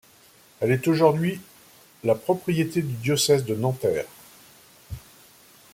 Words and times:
Elle 0.59 0.71
est 0.71 0.87
aujourd'hui 0.87 1.39
la 2.03 2.15
propriété 2.15 2.81
du 2.81 2.91
Diocèse 2.93 3.45
de 3.45 3.53
Nanterre. 3.53 4.07